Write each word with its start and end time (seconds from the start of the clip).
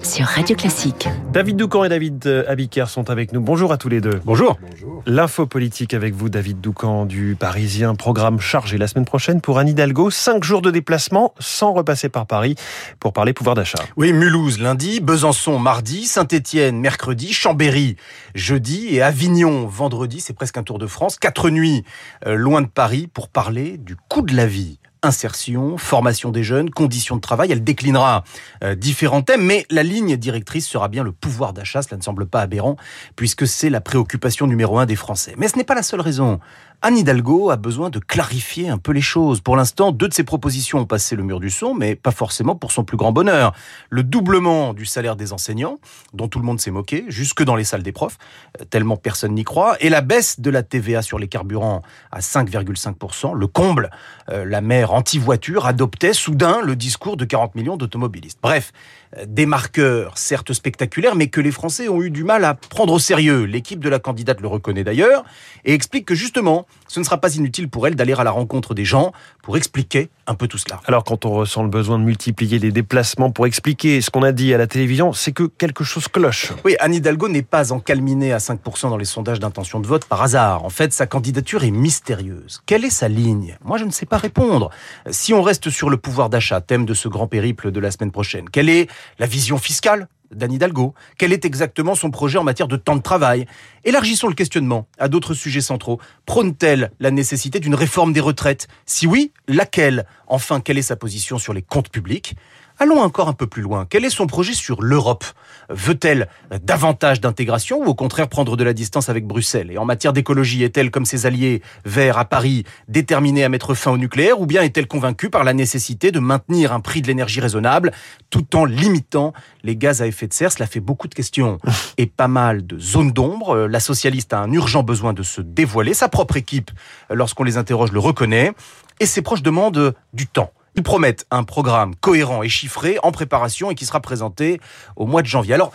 sur 0.00 0.26
Radio 0.26 0.54
Classique. 0.54 1.08
David 1.32 1.56
Doucan 1.56 1.82
et 1.82 1.88
David 1.88 2.24
euh, 2.26 2.44
Abiker 2.46 2.84
sont 2.88 3.10
avec 3.10 3.32
nous. 3.32 3.40
Bonjour 3.40 3.72
à 3.72 3.76
tous 3.78 3.88
les 3.88 4.00
deux. 4.00 4.20
Bonjour. 4.24 4.58
L'info 5.06 5.46
politique 5.46 5.92
avec 5.92 6.14
vous, 6.14 6.28
David 6.28 6.60
Doucan 6.60 7.04
du 7.04 7.36
Parisien. 7.38 7.96
Programme 7.96 8.38
chargé 8.38 8.78
la 8.78 8.86
semaine 8.86 9.04
prochaine 9.06 9.40
pour 9.40 9.58
Anne 9.58 9.68
Hidalgo. 9.68 10.10
Cinq 10.10 10.44
jours 10.44 10.62
de 10.62 10.70
déplacement 10.70 11.34
sans 11.40 11.72
repasser 11.72 12.08
par 12.08 12.26
Paris 12.26 12.54
pour 13.00 13.12
parler 13.12 13.32
pouvoir 13.32 13.56
d'achat. 13.56 13.82
Oui, 13.96 14.12
Mulhouse 14.12 14.60
lundi, 14.60 15.00
Besançon 15.00 15.58
mardi, 15.58 16.04
Saint-Étienne 16.04 16.78
mercredi, 16.78 17.32
Chambéry 17.32 17.96
jeudi 18.36 18.86
et 18.94 19.02
Avignon 19.02 19.66
vendredi. 19.66 20.20
C'est 20.20 20.34
presque 20.34 20.58
un 20.58 20.62
tour 20.62 20.78
de 20.78 20.86
France. 20.86 21.18
Quatre 21.18 21.50
nuits 21.50 21.82
euh, 22.24 22.36
loin 22.36 22.62
de 22.62 22.68
Paris 22.68 23.08
pour 23.12 23.30
parler 23.30 23.78
du 23.78 23.96
coût 23.96 24.22
de 24.22 24.36
la 24.36 24.46
vie 24.46 24.78
insertion, 25.02 25.76
formation 25.78 26.30
des 26.30 26.42
jeunes, 26.42 26.70
conditions 26.70 27.16
de 27.16 27.20
travail. 27.20 27.52
Elle 27.52 27.64
déclinera 27.64 28.24
euh, 28.62 28.74
différents 28.74 29.22
thèmes, 29.22 29.44
mais 29.44 29.66
la 29.70 29.82
ligne 29.82 30.16
directrice 30.16 30.66
sera 30.66 30.88
bien 30.88 31.02
le 31.02 31.12
pouvoir 31.12 31.52
d'achat. 31.52 31.82
Cela 31.82 31.96
ne 31.96 32.02
semble 32.02 32.26
pas 32.26 32.40
aberrant, 32.40 32.76
puisque 33.16 33.46
c'est 33.46 33.70
la 33.70 33.80
préoccupation 33.80 34.46
numéro 34.46 34.78
un 34.78 34.86
des 34.86 34.96
Français. 34.96 35.34
Mais 35.36 35.48
ce 35.48 35.56
n'est 35.56 35.64
pas 35.64 35.74
la 35.74 35.82
seule 35.82 36.00
raison. 36.00 36.40
Anne 36.82 36.96
Hidalgo 36.96 37.50
a 37.50 37.56
besoin 37.56 37.90
de 37.90 37.98
clarifier 37.98 38.70
un 38.70 38.78
peu 38.78 38.92
les 38.92 39.02
choses. 39.02 39.42
Pour 39.42 39.54
l'instant, 39.54 39.92
deux 39.92 40.08
de 40.08 40.14
ses 40.14 40.24
propositions 40.24 40.78
ont 40.78 40.86
passé 40.86 41.14
le 41.14 41.22
mur 41.22 41.38
du 41.38 41.50
son, 41.50 41.74
mais 41.74 41.94
pas 41.94 42.10
forcément 42.10 42.56
pour 42.56 42.72
son 42.72 42.84
plus 42.84 42.96
grand 42.96 43.12
bonheur. 43.12 43.52
Le 43.90 44.02
doublement 44.02 44.72
du 44.72 44.86
salaire 44.86 45.14
des 45.14 45.34
enseignants, 45.34 45.78
dont 46.14 46.26
tout 46.26 46.38
le 46.38 46.46
monde 46.46 46.58
s'est 46.58 46.70
moqué, 46.70 47.04
jusque 47.08 47.42
dans 47.42 47.54
les 47.54 47.64
salles 47.64 47.82
des 47.82 47.92
profs, 47.92 48.16
euh, 48.58 48.64
tellement 48.64 48.96
personne 48.96 49.34
n'y 49.34 49.44
croit, 49.44 49.76
et 49.80 49.90
la 49.90 50.00
baisse 50.00 50.40
de 50.40 50.48
la 50.48 50.62
TVA 50.62 51.02
sur 51.02 51.18
les 51.18 51.28
carburants 51.28 51.82
à 52.12 52.20
5,5%, 52.20 53.34
le 53.34 53.46
comble. 53.46 53.90
Euh, 54.30 54.46
la 54.46 54.62
mère 54.62 54.89
anti-voiture 54.92 55.66
adoptait 55.66 56.12
soudain 56.12 56.60
le 56.62 56.76
discours 56.76 57.16
de 57.16 57.24
40 57.24 57.54
millions 57.54 57.76
d'automobilistes. 57.76 58.38
Bref, 58.42 58.72
euh, 59.16 59.24
des 59.26 59.46
marqueurs 59.46 60.18
certes 60.18 60.52
spectaculaires, 60.52 61.16
mais 61.16 61.28
que 61.28 61.40
les 61.40 61.50
Français 61.50 61.88
ont 61.88 62.02
eu 62.02 62.10
du 62.10 62.24
mal 62.24 62.44
à 62.44 62.54
prendre 62.54 62.92
au 62.92 62.98
sérieux. 62.98 63.44
L'équipe 63.44 63.80
de 63.80 63.88
la 63.88 63.98
candidate 63.98 64.40
le 64.40 64.48
reconnaît 64.48 64.84
d'ailleurs, 64.84 65.24
et 65.64 65.74
explique 65.74 66.06
que 66.06 66.14
justement, 66.14 66.66
ce 66.88 67.00
ne 67.00 67.04
sera 67.04 67.18
pas 67.18 67.34
inutile 67.34 67.68
pour 67.68 67.86
elle 67.86 67.94
d'aller 67.94 68.14
à 68.14 68.24
la 68.24 68.30
rencontre 68.30 68.74
des 68.74 68.84
gens 68.84 69.12
pour 69.42 69.56
expliquer 69.56 70.10
un 70.26 70.34
peu 70.34 70.46
tout 70.46 70.58
cela. 70.58 70.80
Alors 70.86 71.04
quand 71.04 71.24
on 71.24 71.30
ressent 71.30 71.62
le 71.62 71.68
besoin 71.68 71.98
de 71.98 72.04
multiplier 72.04 72.58
les 72.58 72.72
déplacements 72.72 73.30
pour 73.30 73.46
expliquer 73.46 74.00
ce 74.00 74.10
qu'on 74.10 74.22
a 74.22 74.32
dit 74.32 74.54
à 74.54 74.58
la 74.58 74.66
télévision, 74.66 75.12
c'est 75.12 75.32
que 75.32 75.44
quelque 75.44 75.84
chose 75.84 76.08
cloche. 76.08 76.52
Oui, 76.64 76.76
Anne 76.80 76.94
Hidalgo 76.94 77.28
n'est 77.28 77.42
pas 77.42 77.72
encalminée 77.72 78.32
à 78.32 78.38
5% 78.38 78.90
dans 78.90 78.96
les 78.96 79.04
sondages 79.04 79.40
d'intention 79.40 79.80
de 79.80 79.86
vote 79.86 80.04
par 80.04 80.22
hasard. 80.22 80.64
En 80.64 80.70
fait, 80.70 80.92
sa 80.92 81.06
candidature 81.06 81.64
est 81.64 81.70
mystérieuse. 81.70 82.62
Quelle 82.66 82.84
est 82.84 82.90
sa 82.90 83.08
ligne? 83.08 83.56
Moi, 83.64 83.78
je 83.78 83.84
ne 83.84 83.90
sais 83.90 84.06
pas 84.06 84.18
répondre. 84.18 84.70
Si 85.10 85.34
on 85.34 85.42
reste 85.42 85.70
sur 85.70 85.90
le 85.90 85.96
pouvoir 85.96 86.30
d'achat, 86.30 86.60
thème 86.60 86.84
de 86.84 86.94
ce 86.94 87.08
grand 87.08 87.26
périple 87.26 87.70
de 87.70 87.80
la 87.80 87.90
semaine 87.90 88.12
prochaine, 88.12 88.48
quelle 88.48 88.68
est 88.68 88.88
la 89.18 89.26
vision 89.26 89.58
fiscale? 89.58 90.08
d'Anne 90.30 90.52
Hidalgo. 90.52 90.94
Quel 91.18 91.32
est 91.32 91.44
exactement 91.44 91.94
son 91.94 92.10
projet 92.10 92.38
en 92.38 92.44
matière 92.44 92.68
de 92.68 92.76
temps 92.76 92.96
de 92.96 93.02
travail? 93.02 93.46
Élargissons 93.84 94.28
le 94.28 94.34
questionnement 94.34 94.86
à 94.98 95.08
d'autres 95.08 95.34
sujets 95.34 95.60
centraux. 95.60 96.00
Prône-t-elle 96.26 96.92
la 97.00 97.10
nécessité 97.10 97.60
d'une 97.60 97.74
réforme 97.74 98.12
des 98.12 98.20
retraites? 98.20 98.68
Si 98.86 99.06
oui, 99.06 99.32
laquelle? 99.48 100.06
Enfin, 100.26 100.60
quelle 100.60 100.78
est 100.78 100.82
sa 100.82 100.96
position 100.96 101.38
sur 101.38 101.52
les 101.52 101.62
comptes 101.62 101.90
publics? 101.90 102.34
Allons 102.82 103.02
encore 103.02 103.28
un 103.28 103.34
peu 103.34 103.46
plus 103.46 103.60
loin. 103.60 103.84
Quel 103.86 104.06
est 104.06 104.10
son 104.10 104.26
projet 104.26 104.54
sur 104.54 104.80
l'Europe? 104.80 105.26
Veut-elle 105.68 106.28
davantage 106.62 107.20
d'intégration 107.20 107.80
ou 107.80 107.84
au 107.84 107.94
contraire 107.94 108.26
prendre 108.26 108.56
de 108.56 108.64
la 108.64 108.72
distance 108.72 109.10
avec 109.10 109.26
Bruxelles? 109.26 109.70
Et 109.70 109.76
en 109.76 109.84
matière 109.84 110.14
d'écologie, 110.14 110.64
est-elle 110.64 110.90
comme 110.90 111.04
ses 111.04 111.26
alliés 111.26 111.60
verts 111.84 112.16
à 112.16 112.24
Paris 112.24 112.64
déterminée 112.88 113.44
à 113.44 113.50
mettre 113.50 113.74
fin 113.74 113.90
au 113.90 113.98
nucléaire 113.98 114.40
ou 114.40 114.46
bien 114.46 114.62
est-elle 114.62 114.86
convaincue 114.86 115.28
par 115.28 115.44
la 115.44 115.52
nécessité 115.52 116.10
de 116.10 116.20
maintenir 116.20 116.72
un 116.72 116.80
prix 116.80 117.02
de 117.02 117.06
l'énergie 117.06 117.40
raisonnable 117.40 117.92
tout 118.30 118.56
en 118.56 118.64
limitant 118.64 119.34
les 119.62 119.76
gaz 119.76 120.00
à 120.00 120.06
effet 120.06 120.26
de 120.26 120.32
serre? 120.32 120.50
Cela 120.50 120.66
fait 120.66 120.80
beaucoup 120.80 121.06
de 121.06 121.14
questions 121.14 121.58
et 121.98 122.06
pas 122.06 122.28
mal 122.28 122.66
de 122.66 122.78
zones 122.78 123.12
d'ombre. 123.12 123.66
La 123.66 123.80
socialiste 123.80 124.32
a 124.32 124.40
un 124.40 124.50
urgent 124.52 124.82
besoin 124.82 125.12
de 125.12 125.22
se 125.22 125.42
dévoiler. 125.42 125.92
Sa 125.92 126.08
propre 126.08 126.38
équipe, 126.38 126.70
lorsqu'on 127.10 127.44
les 127.44 127.58
interroge, 127.58 127.92
le 127.92 128.00
reconnaît. 128.00 128.52
Et 129.00 129.06
ses 129.06 129.20
proches 129.20 129.42
demandent 129.42 129.94
du 130.14 130.26
temps. 130.26 130.50
Ils 130.76 130.82
promettent 130.82 131.26
un 131.30 131.44
programme 131.44 131.94
cohérent 131.96 132.42
et 132.42 132.48
chiffré 132.48 132.98
en 133.02 133.12
préparation 133.12 133.70
et 133.70 133.74
qui 133.74 133.84
sera 133.84 134.00
présenté 134.00 134.60
au 134.96 135.06
mois 135.06 135.22
de 135.22 135.26
janvier. 135.26 135.54
Alors, 135.54 135.72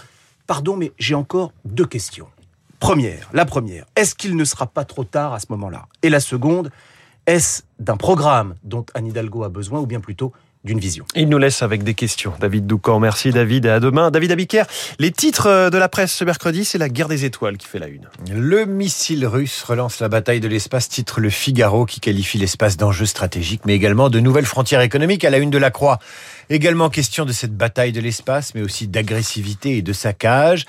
pardon, 0.48 0.78
mais 0.78 0.92
j'ai 0.98 1.16
encore 1.16 1.52
deux 1.66 1.86
questions. 1.86 2.28
Première, 2.80 3.30
la 3.34 3.46
première, 3.46 3.86
est-ce 3.96 4.16
qu'il 4.16 4.36
ne 4.36 4.46
sera 4.46 4.68
pas 4.68 4.86
trop 4.86 5.04
tard 5.04 5.34
à 5.34 5.40
ce 5.40 5.48
moment-là? 5.50 5.88
Et 6.02 6.10
la 6.10 6.20
seconde, 6.20 6.72
est-ce 7.26 7.64
d'un 7.80 7.98
programme 7.98 8.56
dont 8.64 8.86
Anne 8.94 9.08
Hidalgo 9.08 9.44
a 9.44 9.50
besoin 9.50 9.80
ou 9.80 9.86
bien 9.86 10.00
plutôt 10.00 10.34
d'une 10.66 10.80
vision. 10.80 11.06
Il 11.16 11.30
nous 11.30 11.38
laisse 11.38 11.62
avec 11.62 11.84
des 11.84 11.94
questions. 11.94 12.34
David 12.40 12.68
Doucan, 12.68 13.00
merci 13.00 13.32
David 13.32 13.66
et 13.66 13.70
à 13.70 13.80
demain. 13.80 14.12
David 14.12 14.32
Abiker, 14.32 14.64
les 15.00 15.12
titres 15.12 15.70
de 15.70 15.78
la 15.78 15.88
presse 15.88 16.12
ce 16.12 16.26
mercredi, 16.26 16.66
c'est 16.66 16.78
la 16.78 16.90
guerre 16.90 17.08
des 17.08 17.24
étoiles 17.24 17.58
qui 17.58 17.68
fait 17.68 17.80
la 17.80 17.88
une. 17.88 18.08
Le 18.34 18.66
missile 18.66 19.26
russe 19.28 19.64
relance 19.64 20.00
la 20.00 20.10
bataille 20.10 20.40
de 20.40 20.48
l'espace, 20.48 20.90
titre 20.90 21.22
Le 21.22 21.30
Figaro 21.30 21.86
qui 21.86 22.00
qualifie 22.00 22.38
l'espace 22.38 22.78
d'enjeu 22.78 23.06
stratégique, 23.06 23.62
mais 23.66 23.76
également 23.76 24.10
de 24.10 24.20
nouvelles 24.20 24.46
frontières 24.46 24.82
économiques 24.82 25.24
à 25.24 25.30
la 25.30 25.38
une 25.38 25.52
de 25.52 25.58
la 25.58 25.72
Croix. 25.72 26.00
Également 26.50 26.90
question 26.90 27.26
de 27.26 27.32
cette 27.32 27.56
bataille 27.56 27.92
de 27.92 28.02
l'espace, 28.02 28.54
mais 28.54 28.62
aussi 28.62 28.88
d'agressivité 28.88 29.78
et 29.78 29.82
de 29.82 29.94
saccage. 29.94 30.66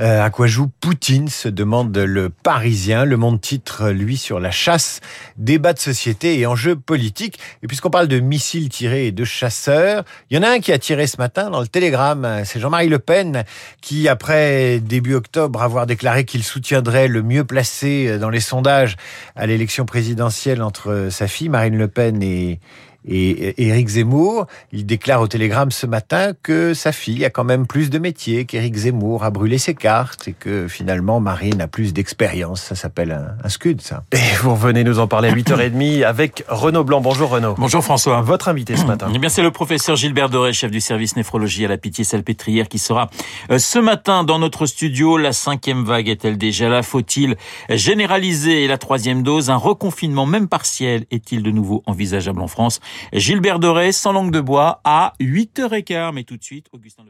Euh, 0.00 0.22
à 0.22 0.30
quoi 0.30 0.46
joue 0.46 0.68
Poutine 0.80 1.28
se 1.28 1.48
demande 1.48 1.96
le 1.96 2.28
Parisien. 2.30 3.04
Le 3.04 3.16
Monde 3.16 3.40
titre, 3.40 3.90
lui, 3.90 4.18
sur 4.18 4.38
la 4.38 4.50
chasse, 4.50 5.00
débat 5.36 5.72
de 5.72 5.78
société 5.78 6.38
et 6.38 6.46
enjeux 6.46 6.76
politiques. 6.76 7.38
Et 7.62 7.66
puisqu'on 7.66 7.90
parle 7.90 8.06
de 8.06 8.20
missiles 8.20 8.68
tirés 8.68 9.06
et 9.06 9.12
de 9.12 9.24
chasseurs, 9.24 10.04
il 10.30 10.36
y 10.36 10.38
en 10.38 10.42
a 10.42 10.48
un 10.50 10.60
qui 10.60 10.72
a 10.72 10.78
tiré 10.78 11.06
ce 11.06 11.16
matin 11.16 11.50
dans 11.50 11.60
le 11.60 11.66
Télégramme. 11.66 12.42
C'est 12.44 12.60
Jean-Marie 12.60 12.88
Le 12.88 12.98
Pen 12.98 13.44
qui, 13.80 14.08
après 14.08 14.78
début 14.80 15.14
octobre, 15.14 15.62
avoir 15.62 15.86
déclaré 15.86 16.24
qu'il 16.24 16.44
soutiendrait 16.44 17.08
le 17.08 17.22
mieux 17.22 17.44
placé 17.44 18.18
dans 18.18 18.30
les 18.30 18.40
sondages 18.40 18.96
à 19.34 19.46
l'élection 19.46 19.86
présidentielle 19.86 20.62
entre 20.62 21.08
sa 21.10 21.26
fille 21.26 21.48
Marine 21.48 21.76
Le 21.76 21.88
Pen 21.88 22.22
et 22.22 22.60
et 23.06 23.68
Éric 23.68 23.88
Zemmour, 23.88 24.46
il 24.72 24.86
déclare 24.86 25.20
au 25.20 25.28
Télégramme 25.28 25.70
ce 25.70 25.86
matin 25.86 26.32
que 26.42 26.74
sa 26.74 26.92
fille 26.92 27.24
a 27.24 27.30
quand 27.30 27.44
même 27.44 27.66
plus 27.66 27.90
de 27.90 27.98
métier, 27.98 28.44
qu'Éric 28.44 28.74
Zemmour 28.74 29.24
a 29.24 29.30
brûlé 29.30 29.58
ses 29.58 29.74
cartes 29.74 30.28
et 30.28 30.32
que 30.32 30.68
finalement 30.68 31.20
Marine 31.20 31.60
a 31.60 31.68
plus 31.68 31.92
d'expérience. 31.92 32.62
Ça 32.62 32.74
s'appelle 32.74 33.12
un, 33.12 33.36
un, 33.44 33.48
scud, 33.48 33.80
ça. 33.80 34.04
Et 34.12 34.18
vous 34.42 34.54
revenez 34.54 34.84
nous 34.84 34.98
en 34.98 35.06
parler 35.06 35.28
à 35.28 35.34
8h30 35.34 36.04
avec 36.04 36.44
Renaud 36.48 36.84
Blanc. 36.84 37.00
Bonjour 37.00 37.30
Renaud. 37.30 37.54
Bonjour 37.58 37.82
François. 37.82 38.20
Votre 38.22 38.48
invité 38.48 38.76
ce 38.76 38.84
matin. 38.84 39.08
Eh 39.14 39.18
bien, 39.18 39.28
c'est 39.28 39.42
le 39.42 39.50
professeur 39.50 39.96
Gilbert 39.96 40.28
Doré, 40.28 40.52
chef 40.52 40.70
du 40.70 40.80
service 40.80 41.16
néphrologie 41.16 41.64
à 41.64 41.68
la 41.68 41.78
Pitié-Salpêtrière, 41.78 42.68
qui 42.68 42.78
sera 42.78 43.08
euh, 43.50 43.58
ce 43.58 43.78
matin 43.78 44.24
dans 44.24 44.38
notre 44.38 44.66
studio. 44.66 45.16
La 45.16 45.32
cinquième 45.32 45.84
vague 45.84 46.08
est-elle 46.08 46.38
déjà 46.38 46.68
là? 46.68 46.82
Faut-il 46.82 47.36
généraliser? 47.70 48.66
La 48.66 48.78
troisième 48.78 49.22
dose 49.22 49.50
Un 49.50 49.56
reconfinement, 49.56 50.26
même 50.26 50.48
partiel, 50.48 51.06
est-il 51.10 51.42
de 51.42 51.50
nouveau 51.50 51.82
envisageable 51.86 52.40
en 52.40 52.48
France? 52.48 52.80
Gilbert 53.12 53.58
Doré, 53.58 53.92
sans 53.92 54.12
langue 54.12 54.30
de 54.30 54.40
bois, 54.40 54.80
à 54.84 55.12
8h15. 55.20 56.12
Mais 56.12 56.24
tout 56.24 56.36
de 56.36 56.44
suite, 56.44 56.68
Augustin. 56.72 57.04